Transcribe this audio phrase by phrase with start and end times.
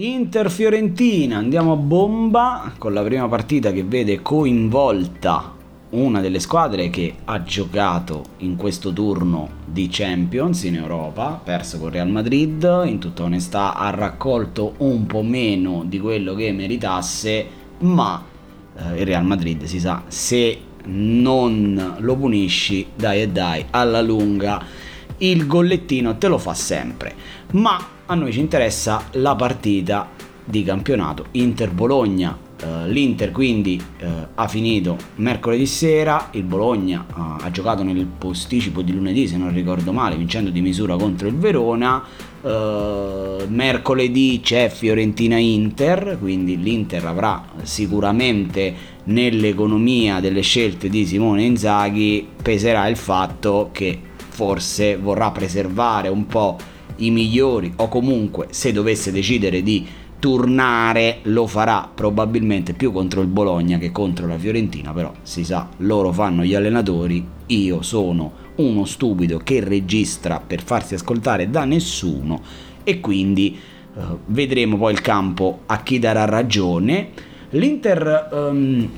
[0.00, 5.52] Inter-Fiorentina, andiamo a bomba con la prima partita che vede coinvolta
[5.90, 11.90] una delle squadre che ha giocato in questo turno di Champions in Europa, perso con
[11.90, 17.46] Real Madrid, in tutta onestà ha raccolto un po' meno di quello che meritasse,
[17.78, 18.24] ma
[18.76, 24.64] eh, il Real Madrid si sa, se non lo punisci, dai e dai, alla lunga
[25.18, 27.14] il gollettino te lo fa sempre.
[27.52, 30.08] Ma a noi ci interessa la partita
[30.44, 32.46] di campionato Inter-Bologna.
[32.60, 38.82] Uh, L'Inter quindi uh, ha finito mercoledì sera, il Bologna uh, ha giocato nel posticipo
[38.82, 42.02] di lunedì se non ricordo male, vincendo di misura contro il Verona.
[43.46, 52.96] mercoledì c'è Fiorentina-Inter, quindi l'Inter avrà sicuramente nell'economia delle scelte di Simone Inzaghi peserà il
[52.96, 54.00] fatto che
[54.38, 56.56] forse vorrà preservare un po'
[56.98, 59.84] i migliori o comunque se dovesse decidere di
[60.20, 65.68] turnare lo farà probabilmente più contro il Bologna che contro la Fiorentina, però si sa,
[65.78, 72.40] loro fanno gli allenatori, io sono uno stupido che registra per farsi ascoltare da nessuno
[72.84, 73.58] e quindi
[73.96, 77.08] eh, vedremo poi il campo a chi darà ragione.
[77.50, 78.88] L'Inter um,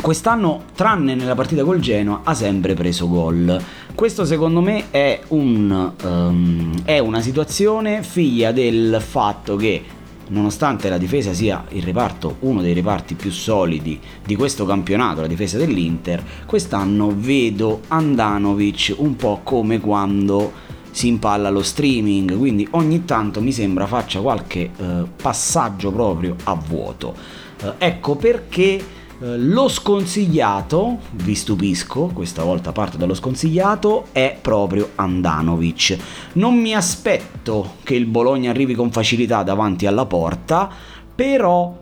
[0.00, 3.60] quest'anno, tranne nella partita col Genoa, ha sempre preso gol.
[3.98, 9.82] Questo secondo me è, un, um, è una situazione figlia del fatto che
[10.28, 15.26] nonostante la difesa sia il reparto, uno dei reparti più solidi di questo campionato, la
[15.26, 20.52] difesa dell'Inter, quest'anno vedo Andanovic un po' come quando
[20.92, 26.54] si impalla lo streaming, quindi ogni tanto mi sembra faccia qualche eh, passaggio proprio a
[26.54, 27.16] vuoto.
[27.60, 28.80] Eh, ecco perché
[29.20, 35.98] lo sconsigliato, vi stupisco, questa volta parto dallo sconsigliato, è proprio Andanovic.
[36.34, 40.70] Non mi aspetto che il Bologna arrivi con facilità davanti alla porta,
[41.14, 41.76] però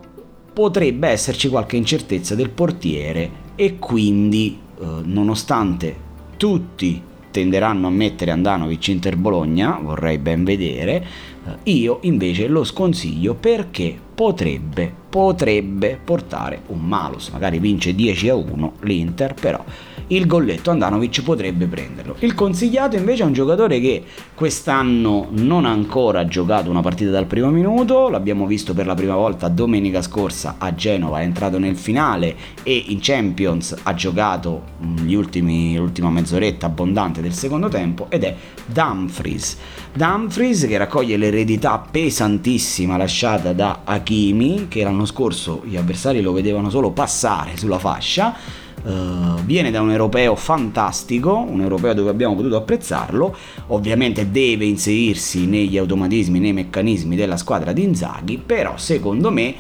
[0.53, 6.05] potrebbe esserci qualche incertezza del portiere e quindi, eh, nonostante
[6.39, 7.03] tutti
[7.36, 11.05] tenderanno a mettere Andanovic Inter Bologna, vorrei ben vedere,
[11.45, 18.36] eh, io invece lo sconsiglio perché potrebbe, potrebbe portare un malus, magari vince 10 a
[18.36, 19.63] 1 l'Inter, però
[20.07, 22.17] il golletto Andanovic potrebbe prenderlo.
[22.20, 24.03] Il consigliato invece è un giocatore che
[24.36, 29.14] quest'anno non ha ancora giocato una partita dal primo minuto, l'abbiamo visto per la prima
[29.14, 35.11] volta domenica scorsa a Genova, è entrato nel finale e in Champions ha giocato mm,
[35.14, 38.36] ultimi, l'ultima mezz'oretta abbondante del secondo tempo ed è
[38.67, 39.57] Dumfries.
[39.95, 46.68] Dumfries che raccoglie l'eredità pesantissima lasciata da Hakimi che l'anno scorso gli avversari lo vedevano
[46.68, 52.55] solo passare sulla fascia Uh, viene da un europeo fantastico, un europeo dove abbiamo potuto
[52.55, 53.35] apprezzarlo,
[53.68, 59.55] ovviamente deve inserirsi negli automatismi, nei meccanismi della squadra di Inzaghi, però secondo me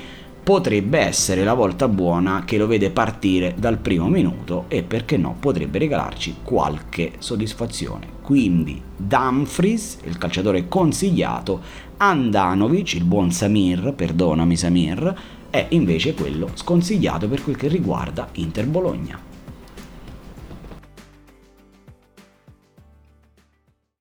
[0.46, 5.34] potrebbe essere la volta buona che lo vede partire dal primo minuto e perché no
[5.40, 8.06] potrebbe regalarci qualche soddisfazione.
[8.22, 11.60] Quindi Dumfries, il calciatore consigliato,
[11.96, 15.14] Andanovic, il buon Samir, perdonami Samir,
[15.50, 19.35] è invece quello sconsigliato per quel che riguarda Inter Bologna.